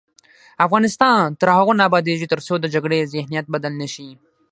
[0.65, 4.09] افغانستان تر هغو نه ابادیږي، ترڅو د جګړې ذهنیت بدل نه شي.